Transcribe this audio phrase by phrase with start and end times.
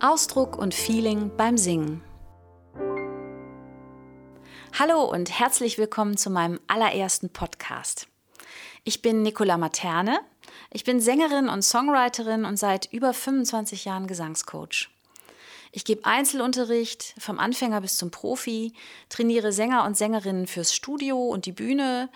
[0.00, 2.04] Ausdruck und Feeling beim Singen.
[4.78, 8.06] Hallo und herzlich willkommen zu meinem allerersten Podcast.
[8.84, 10.20] Ich bin Nicola Materne.
[10.70, 14.88] Ich bin Sängerin und Songwriterin und seit über 25 Jahren Gesangscoach.
[15.72, 18.72] Ich gebe Einzelunterricht vom Anfänger bis zum Profi,
[19.08, 22.08] trainiere Sänger und Sängerinnen fürs Studio und die Bühne,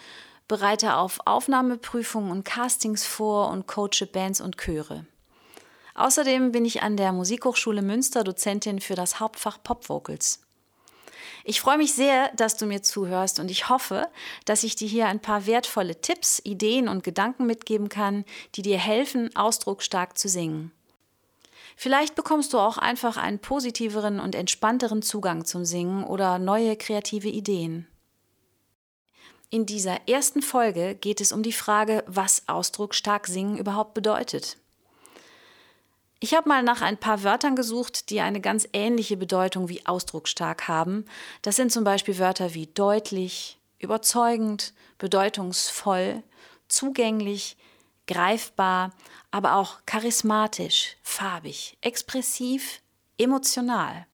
[0.48, 5.06] bereite auf Aufnahmeprüfungen und Castings vor und coache Bands und Chöre.
[5.94, 10.42] Außerdem bin ich an der Musikhochschule Münster Dozentin für das Hauptfach Pop Vocals.
[11.44, 14.08] Ich freue mich sehr, dass du mir zuhörst und ich hoffe,
[14.44, 18.24] dass ich dir hier ein paar wertvolle Tipps, Ideen und Gedanken mitgeben kann,
[18.56, 20.72] die dir helfen, ausdrucksstark zu singen.
[21.76, 27.28] Vielleicht bekommst du auch einfach einen positiveren und entspannteren Zugang zum Singen oder neue kreative
[27.28, 27.86] Ideen.
[29.50, 34.58] In dieser ersten Folge geht es um die Frage, was ausdrucksstark singen überhaupt bedeutet.
[36.18, 40.66] Ich habe mal nach ein paar Wörtern gesucht, die eine ganz ähnliche Bedeutung wie ausdrucksstark
[40.66, 41.04] haben.
[41.42, 46.22] Das sind zum Beispiel Wörter wie deutlich, überzeugend, bedeutungsvoll,
[46.68, 47.56] zugänglich,
[48.06, 48.92] greifbar,
[49.30, 52.80] aber auch charismatisch, farbig, expressiv,
[53.18, 54.06] emotional.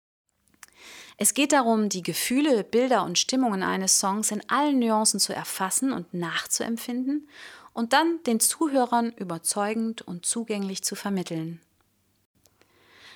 [1.23, 5.92] Es geht darum, die Gefühle, Bilder und Stimmungen eines Songs in allen Nuancen zu erfassen
[5.92, 7.29] und nachzuempfinden
[7.73, 11.61] und dann den Zuhörern überzeugend und zugänglich zu vermitteln.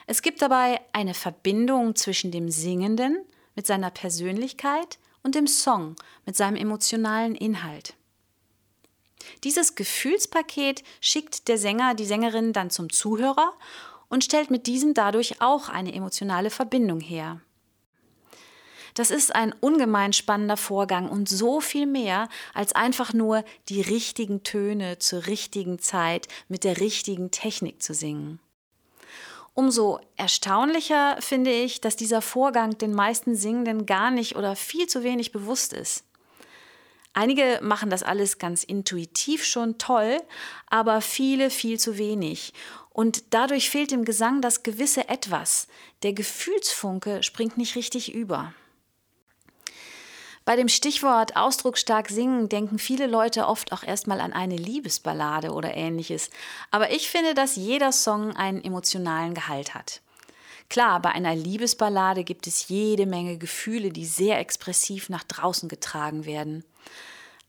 [0.07, 3.25] Es gibt dabei eine Verbindung zwischen dem Singenden
[3.57, 7.95] mit seiner Persönlichkeit und dem Song mit seinem emotionalen Inhalt.
[9.43, 13.55] Dieses Gefühlspaket schickt der Sänger die Sängerin dann zum Zuhörer
[14.09, 17.41] und stellt mit diesem dadurch auch eine emotionale Verbindung her.
[18.97, 24.43] Das ist ein ungemein spannender Vorgang und so viel mehr als einfach nur die richtigen
[24.43, 28.41] Töne zur richtigen Zeit mit der richtigen Technik zu singen.
[29.53, 35.03] Umso erstaunlicher finde ich, dass dieser Vorgang den meisten Singenden gar nicht oder viel zu
[35.03, 36.05] wenig bewusst ist.
[37.13, 40.23] Einige machen das alles ganz intuitiv schon toll,
[40.69, 42.55] aber viele viel zu wenig.
[42.89, 45.69] Und dadurch fehlt dem Gesang das gewisse Etwas.
[46.03, 48.55] Der Gefühlsfunke springt nicht richtig über.
[50.47, 55.75] Bei dem Stichwort ausdrucksstark singen denken viele Leute oft auch erstmal an eine Liebesballade oder
[55.75, 56.31] ähnliches.
[56.71, 60.03] Aber ich finde, dass jeder Song einen emotionalen Gehalt hat.
[60.71, 66.27] Klar, bei einer Liebesballade gibt es jede Menge Gefühle, die sehr expressiv nach draußen getragen
[66.27, 66.65] werden.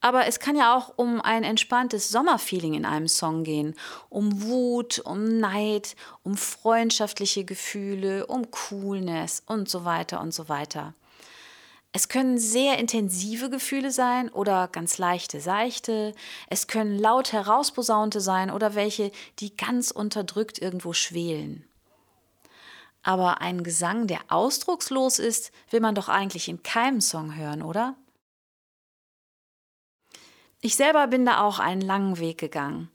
[0.01, 3.75] Aber es kann ja auch um ein entspanntes Sommerfeeling in einem Song gehen,
[4.09, 10.95] um Wut, um Neid, um freundschaftliche Gefühle, um Coolness und so weiter und so weiter.
[11.97, 16.13] Es können sehr intensive Gefühle sein oder ganz leichte, seichte.
[16.47, 21.67] Es können laut herausposaunte sein oder welche, die ganz unterdrückt irgendwo schwelen.
[23.01, 27.95] Aber einen Gesang, der ausdruckslos ist, will man doch eigentlich in keinem Song hören, oder?
[30.61, 32.91] Ich selber bin da auch einen langen Weg gegangen.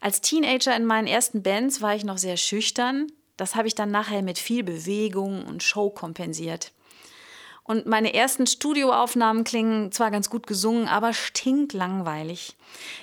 [0.00, 3.12] Als Teenager in meinen ersten Bands war ich noch sehr schüchtern.
[3.36, 6.72] Das habe ich dann nachher mit viel Bewegung und Show kompensiert.
[7.70, 12.56] Und meine ersten Studioaufnahmen klingen zwar ganz gut gesungen, aber stinklangweilig.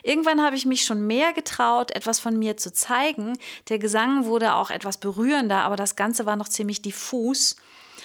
[0.03, 3.37] Irgendwann habe ich mich schon mehr getraut, etwas von mir zu zeigen.
[3.69, 7.55] Der Gesang wurde auch etwas berührender, aber das Ganze war noch ziemlich diffus.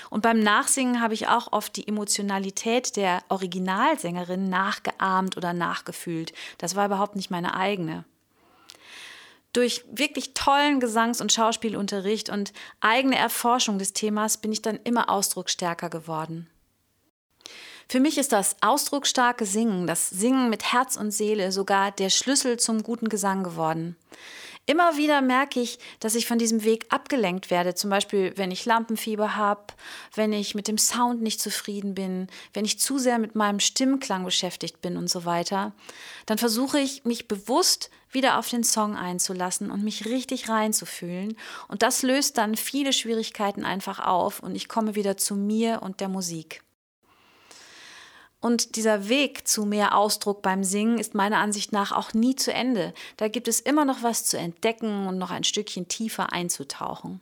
[0.08, 6.32] Und beim Nachsingen habe ich auch oft die Emotionalität der Originalsängerin nachgeahmt oder nachgefühlt.
[6.58, 8.04] Das war überhaupt nicht meine eigene.
[9.52, 15.10] Durch wirklich tollen Gesangs- und Schauspielunterricht und eigene Erforschung des Themas bin ich dann immer
[15.10, 16.48] ausdrucksstärker geworden.
[17.88, 22.58] Für mich ist das ausdrucksstarke Singen, das Singen mit Herz und Seele sogar der Schlüssel
[22.58, 23.96] zum guten Gesang geworden.
[24.64, 28.64] Immer wieder merke ich, dass ich von diesem Weg abgelenkt werde, zum Beispiel wenn ich
[28.64, 29.74] Lampenfieber habe,
[30.14, 34.24] wenn ich mit dem Sound nicht zufrieden bin, wenn ich zu sehr mit meinem Stimmklang
[34.24, 35.72] beschäftigt bin und so weiter.
[36.26, 41.36] Dann versuche ich, mich bewusst wieder auf den Song einzulassen und mich richtig reinzufühlen.
[41.66, 45.98] Und das löst dann viele Schwierigkeiten einfach auf und ich komme wieder zu mir und
[45.98, 46.62] der Musik.
[48.42, 52.52] Und dieser Weg zu mehr Ausdruck beim Singen ist meiner Ansicht nach auch nie zu
[52.52, 52.92] Ende.
[53.16, 57.20] Da gibt es immer noch was zu entdecken und noch ein Stückchen tiefer einzutauchen.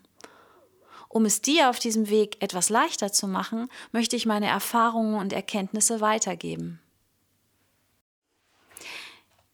[1.08, 5.34] Um es dir auf diesem Weg etwas leichter zu machen, möchte ich meine Erfahrungen und
[5.34, 6.80] Erkenntnisse weitergeben.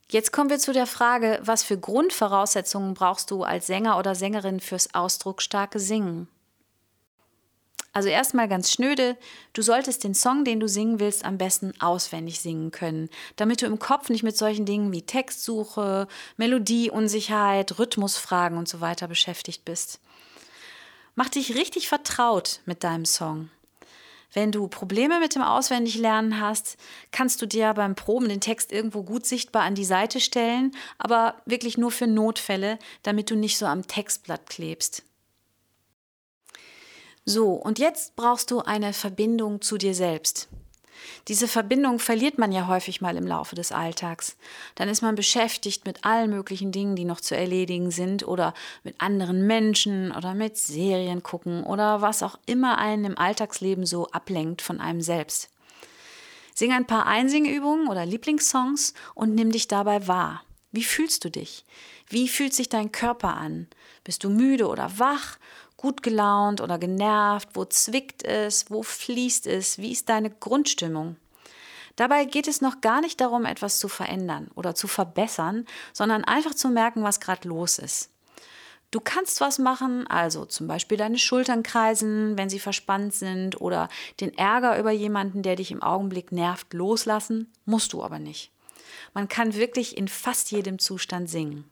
[0.08, 4.60] Jetzt kommen wir zu der Frage, was für Grundvoraussetzungen brauchst du als Sänger oder Sängerin
[4.60, 6.28] fürs ausdrucksstarke Singen?
[7.96, 9.16] Also erstmal ganz schnöde,
[9.54, 13.66] du solltest den Song, den du singen willst, am besten auswendig singen können, damit du
[13.66, 16.06] im Kopf nicht mit solchen Dingen wie Textsuche,
[16.36, 19.98] Melodieunsicherheit, Rhythmusfragen und so weiter beschäftigt bist.
[21.14, 23.48] Mach dich richtig vertraut mit deinem Song.
[24.34, 26.76] Wenn du Probleme mit dem Auswendiglernen hast,
[27.12, 31.40] kannst du dir beim Proben den Text irgendwo gut sichtbar an die Seite stellen, aber
[31.46, 35.02] wirklich nur für Notfälle, damit du nicht so am Textblatt klebst.
[37.28, 40.48] So, und jetzt brauchst du eine Verbindung zu dir selbst.
[41.26, 44.36] Diese Verbindung verliert man ja häufig mal im Laufe des Alltags.
[44.76, 49.00] Dann ist man beschäftigt mit allen möglichen Dingen, die noch zu erledigen sind oder mit
[49.00, 54.62] anderen Menschen oder mit Serien gucken oder was auch immer einen im Alltagsleben so ablenkt
[54.62, 55.50] von einem selbst.
[56.54, 60.44] Sing ein paar Einsingeübungen oder Lieblingssongs und nimm dich dabei wahr.
[60.70, 61.64] Wie fühlst du dich?
[62.08, 63.66] Wie fühlt sich dein Körper an?
[64.04, 65.38] Bist du müde oder wach?
[65.86, 67.50] Gut gelaunt oder genervt?
[67.54, 68.68] Wo zwickt es?
[68.72, 69.78] Wo fließt es?
[69.78, 71.14] Wie ist deine Grundstimmung?
[71.94, 76.54] Dabei geht es noch gar nicht darum, etwas zu verändern oder zu verbessern, sondern einfach
[76.54, 78.10] zu merken, was gerade los ist.
[78.90, 83.88] Du kannst was machen, also zum Beispiel deine Schultern kreisen, wenn sie verspannt sind, oder
[84.20, 88.50] den Ärger über jemanden, der dich im Augenblick nervt, loslassen, musst du aber nicht.
[89.14, 91.70] Man kann wirklich in fast jedem Zustand singen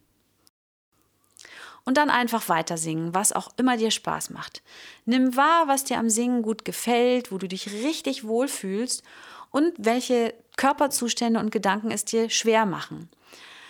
[1.84, 4.62] und dann einfach weiter singen, was auch immer dir Spaß macht.
[5.04, 9.02] Nimm wahr, was dir am Singen gut gefällt, wo du dich richtig wohlfühlst
[9.50, 13.08] und welche Körperzustände und Gedanken es dir schwer machen.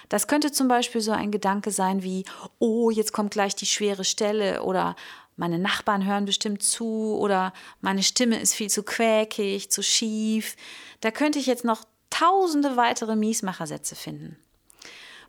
[0.09, 2.25] Das könnte zum Beispiel so ein Gedanke sein wie,
[2.59, 4.97] oh, jetzt kommt gleich die schwere Stelle oder
[5.37, 10.57] meine Nachbarn hören bestimmt zu oder meine Stimme ist viel zu quäkig, zu schief.
[11.01, 14.39] Da könnte ich jetzt noch tausende weitere Miesmachersätze finden.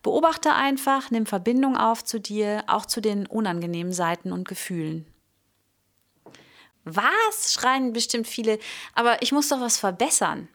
[0.06, 5.08] Beobachte einfach, nimm Verbindung auf zu dir, auch zu den unangenehmen Seiten und Gefühlen.
[6.84, 7.54] Was?
[7.54, 8.60] schreien bestimmt viele,
[8.94, 10.48] aber ich muss doch was verbessern.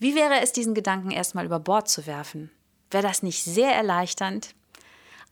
[0.00, 2.50] Wie wäre es, diesen Gedanken erstmal über Bord zu werfen?
[2.90, 4.56] Wäre das nicht sehr erleichternd?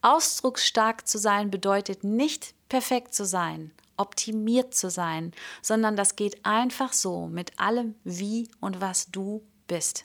[0.00, 6.92] Ausdrucksstark zu sein bedeutet nicht perfekt zu sein, optimiert zu sein, sondern das geht einfach
[6.92, 10.04] so mit allem, wie und was du bist.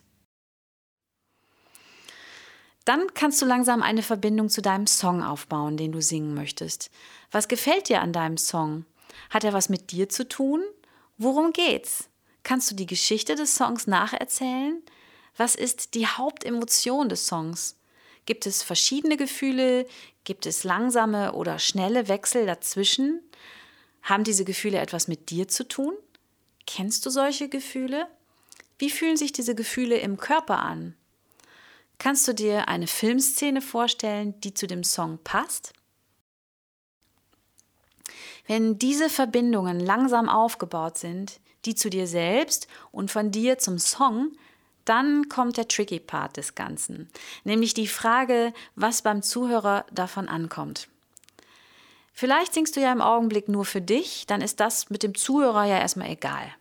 [2.89, 6.89] Dann kannst du langsam eine Verbindung zu deinem Song aufbauen, den du singen möchtest.
[7.30, 8.83] Was gefällt dir an deinem Song?
[9.30, 10.63] Hat er was mit dir zu tun?
[11.19, 12.09] Worum geht's?
[12.41, 14.81] Kannst du die Geschichte des Songs nacherzählen?
[15.38, 17.75] Was ist die Hauptemotion des Songs?
[18.25, 19.86] Gibt es verschiedene Gefühle?
[20.24, 23.21] Gibt es langsame oder schnelle Wechsel dazwischen?
[24.01, 25.94] Haben diese Gefühle etwas mit dir zu tun?
[26.65, 28.07] Kennst du solche Gefühle?
[28.80, 30.95] Wie fühlen sich diese Gefühle im Körper an?
[32.00, 35.74] Kannst du dir eine Filmszene vorstellen, die zu dem Song passt?
[38.48, 44.31] Wenn diese Verbindungen langsam aufgebaut sind, die zu dir selbst und von dir zum Song,
[44.86, 47.10] dann kommt der tricky Part des Ganzen,
[47.44, 50.88] nämlich die Frage, was beim Zuhörer davon ankommt.
[52.13, 55.66] Vielleicht singst du ja im Augenblick nur für dich, dann ist das mit dem Zuhörer
[55.66, 56.56] ja erstmal egal.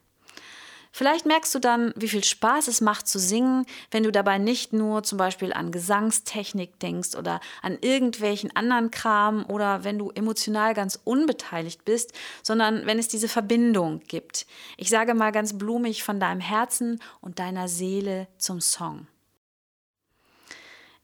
[0.98, 4.72] Vielleicht merkst du dann, wie viel Spaß es macht zu singen, wenn du dabei nicht
[4.72, 10.74] nur zum Beispiel an Gesangstechnik denkst oder an irgendwelchen anderen Kram oder wenn du emotional
[10.74, 14.44] ganz unbeteiligt bist, sondern wenn es diese Verbindung gibt.
[14.76, 19.06] Ich sage mal ganz blumig von deinem Herzen und deiner Seele zum Song.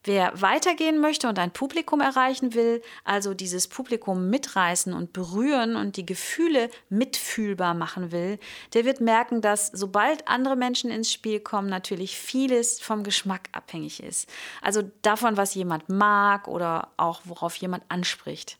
[0.07, 5.97] Wer weitergehen möchte und ein Publikum erreichen will, also dieses Publikum mitreißen und berühren und
[5.97, 8.39] die Gefühle mitfühlbar machen will,
[8.75, 14.03] der wird merken, dass sobald andere Menschen ins Spiel kommen, natürlich vieles vom Geschmack abhängig
[14.03, 14.29] ist.
[14.61, 18.59] Also davon, was jemand mag oder auch worauf jemand anspricht.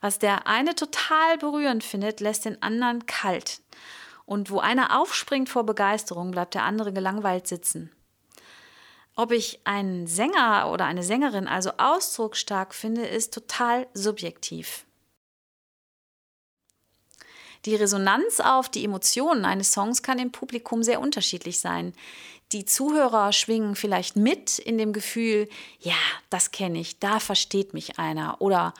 [0.00, 3.62] Was der eine total berührend findet, lässt den anderen kalt.
[4.26, 7.90] Und wo einer aufspringt vor Begeisterung, bleibt der andere gelangweilt sitzen.
[9.18, 14.84] Ob ich einen Sänger oder eine Sängerin also ausdrucksstark finde, ist total subjektiv.
[17.64, 21.94] Die Resonanz auf die Emotionen eines Songs kann im Publikum sehr unterschiedlich sein.
[22.52, 25.48] Die Zuhörer schwingen vielleicht mit in dem Gefühl,
[25.80, 25.96] ja,
[26.30, 28.74] das kenne ich, da versteht mich einer oder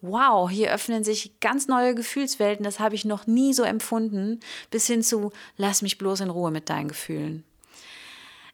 [0.00, 4.86] wow, hier öffnen sich ganz neue Gefühlswelten, das habe ich noch nie so empfunden, bis
[4.86, 7.44] hin zu lass mich bloß in Ruhe mit deinen Gefühlen.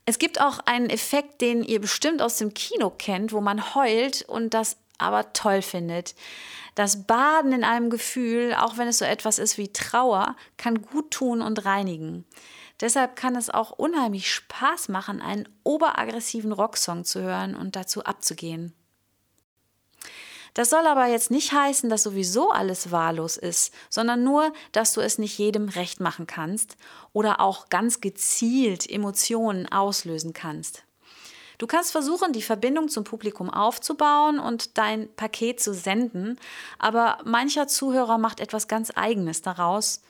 [0.07, 4.23] Es gibt auch einen Effekt, den ihr bestimmt aus dem Kino kennt, wo man heult
[4.23, 6.15] und das aber toll findet.
[6.75, 11.11] Das Baden in einem Gefühl, auch wenn es so etwas ist wie Trauer, kann gut
[11.11, 12.25] tun und reinigen.
[12.81, 18.73] Deshalb kann es auch unheimlich Spaß machen, einen oberaggressiven Rocksong zu hören und dazu abzugehen.
[20.55, 25.01] Das soll aber jetzt nicht heißen, dass sowieso alles wahllos ist, sondern nur, dass du
[25.01, 26.77] es nicht jedem recht machen kannst
[27.13, 30.85] oder auch ganz gezielt Emotionen auslösen kannst.
[31.59, 36.39] Du kannst versuchen, die Verbindung zum Publikum aufzubauen und dein Paket zu senden,
[36.79, 40.01] aber mancher Zuhörer macht etwas ganz Eigenes daraus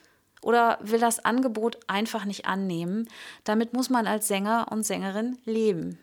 [0.41, 3.09] oder will das Angebot einfach nicht annehmen.
[3.43, 5.99] Damit muss man als Sänger und Sängerin leben.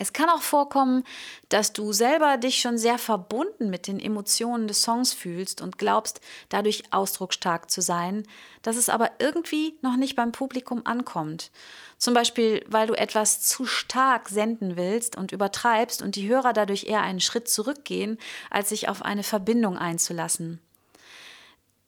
[0.00, 1.04] Es kann auch vorkommen,
[1.50, 6.22] dass du selber dich schon sehr verbunden mit den Emotionen des Songs fühlst und glaubst,
[6.48, 8.26] dadurch ausdrucksstark zu sein,
[8.62, 11.50] dass es aber irgendwie noch nicht beim Publikum ankommt.
[11.98, 16.84] Zum Beispiel, weil du etwas zu stark senden willst und übertreibst und die Hörer dadurch
[16.84, 18.16] eher einen Schritt zurückgehen,
[18.48, 20.60] als sich auf eine Verbindung einzulassen.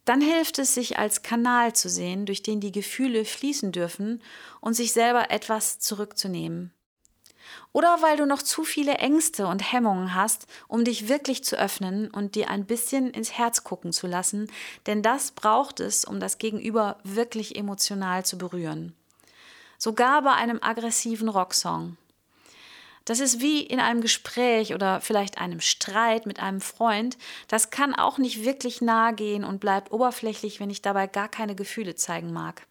[0.05, 4.21] Dann hilft es, sich als Kanal zu sehen, durch den die Gefühle fließen dürfen
[4.61, 6.71] und sich selber etwas zurückzunehmen.
[7.71, 12.09] Oder weil du noch zu viele Ängste und Hemmungen hast, um dich wirklich zu öffnen
[12.09, 14.51] und dir ein bisschen ins Herz gucken zu lassen,
[14.85, 18.93] denn das braucht es, um das Gegenüber wirklich emotional zu berühren.
[19.77, 21.97] Sogar bei einem aggressiven Rocksong.
[23.05, 27.17] Das ist wie in einem Gespräch oder vielleicht einem Streit mit einem Freund.
[27.49, 31.55] Das kann auch nicht wirklich nahe gehen und bleibt oberflächlich, wenn ich dabei gar keine
[31.55, 32.65] Gefühle zeigen mag.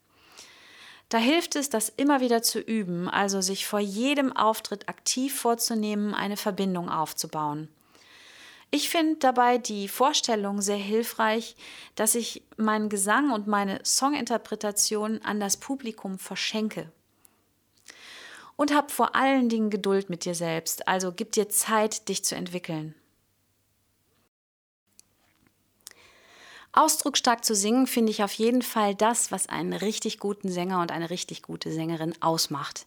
[1.13, 6.15] Da hilft es, das immer wieder zu üben, also sich vor jedem Auftritt aktiv vorzunehmen,
[6.15, 7.69] eine Verbindung aufzubauen.
[8.71, 11.55] Ich finde dabei die Vorstellung sehr hilfreich,
[11.97, 16.91] dass ich meinen Gesang und meine Songinterpretation an das Publikum verschenke.
[18.57, 22.37] Und hab vor allen Dingen Geduld mit dir selbst, also gib dir Zeit, dich zu
[22.37, 22.95] entwickeln.
[26.73, 30.91] Ausdrucksstark zu singen finde ich auf jeden Fall das, was einen richtig guten Sänger und
[30.91, 32.87] eine richtig gute Sängerin ausmacht.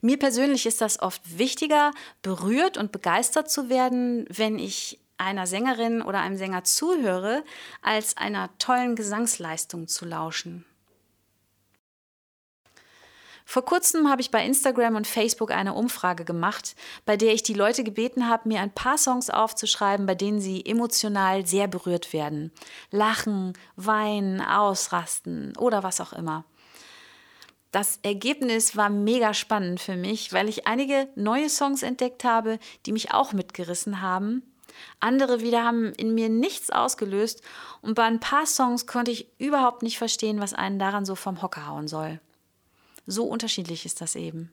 [0.00, 1.92] Mir persönlich ist das oft wichtiger,
[2.22, 7.44] berührt und begeistert zu werden, wenn ich einer Sängerin oder einem Sänger zuhöre,
[7.82, 10.64] als einer tollen Gesangsleistung zu lauschen.
[13.50, 16.76] Vor kurzem habe ich bei Instagram und Facebook eine Umfrage gemacht,
[17.06, 20.66] bei der ich die Leute gebeten habe, mir ein paar Songs aufzuschreiben, bei denen sie
[20.66, 22.52] emotional sehr berührt werden.
[22.90, 26.44] Lachen, weinen, ausrasten oder was auch immer.
[27.72, 32.92] Das Ergebnis war mega spannend für mich, weil ich einige neue Songs entdeckt habe, die
[32.92, 34.42] mich auch mitgerissen haben.
[35.00, 37.40] Andere wieder haben in mir nichts ausgelöst
[37.80, 41.40] und bei ein paar Songs konnte ich überhaupt nicht verstehen, was einen daran so vom
[41.40, 42.20] Hocker hauen soll.
[43.10, 44.52] So unterschiedlich ist das eben.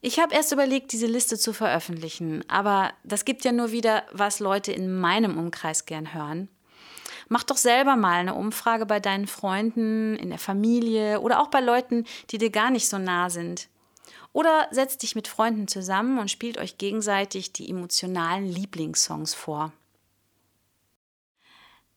[0.00, 4.40] Ich habe erst überlegt, diese Liste zu veröffentlichen, aber das gibt ja nur wieder, was
[4.40, 6.48] Leute in meinem Umkreis gern hören.
[7.28, 11.60] Mach doch selber mal eine Umfrage bei deinen Freunden, in der Familie oder auch bei
[11.60, 13.68] Leuten, die dir gar nicht so nah sind.
[14.32, 19.72] Oder setz dich mit Freunden zusammen und spielt euch gegenseitig die emotionalen Lieblingssongs vor.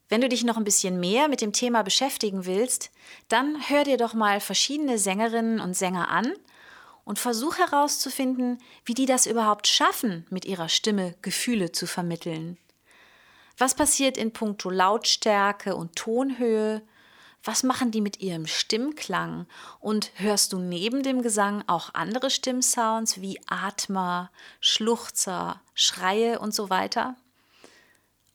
[0.09, 2.91] Wenn du dich noch ein bisschen mehr mit dem Thema beschäftigen willst,
[3.27, 6.33] dann hör dir doch mal verschiedene Sängerinnen und Sänger an
[7.03, 12.57] und versuch herauszufinden, wie die das überhaupt schaffen, mit ihrer Stimme Gefühle zu vermitteln.
[13.57, 16.81] Was passiert in puncto Lautstärke und Tonhöhe?
[17.43, 19.47] Was machen die mit ihrem Stimmklang?
[19.79, 26.69] Und hörst du neben dem Gesang auch andere Stimmsounds wie Atmer, Schluchzer, Schreie und so
[26.69, 27.15] weiter?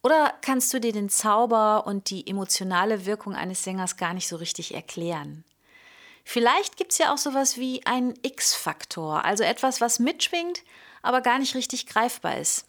[0.03, 4.37] Oder kannst du dir den Zauber und die emotionale Wirkung eines Sängers gar nicht so
[4.37, 5.45] richtig erklären?
[6.25, 10.63] Vielleicht gibt es ja auch sowas wie einen X-Faktor, also etwas, was mitschwingt,
[11.03, 12.67] aber gar nicht richtig greifbar ist.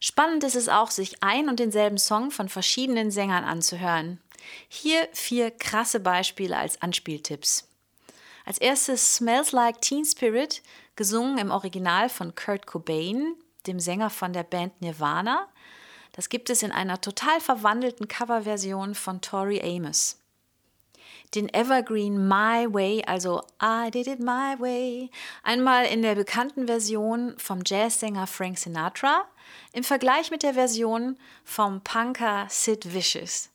[0.00, 4.20] Spannend ist es auch, sich ein und denselben Song von verschiedenen Sängern anzuhören.
[4.68, 7.68] Hier vier krasse Beispiele als Anspieltipps.
[8.44, 10.62] Als erstes Smells Like Teen Spirit,
[10.96, 15.48] gesungen im Original von Kurt Cobain, dem Sänger von der Band Nirvana.
[16.12, 20.18] Das gibt es in einer total verwandelten Coverversion von Tori Amos.
[21.34, 25.10] Den Evergreen My Way, also I Did It My Way,
[25.42, 29.24] einmal in der bekannten Version vom Jazzsänger Frank Sinatra
[29.72, 33.48] im Vergleich mit der Version vom Punker Sid Vicious.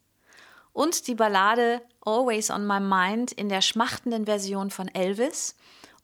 [0.74, 5.56] Und die Ballade Always on My Mind in der schmachtenden Version von Elvis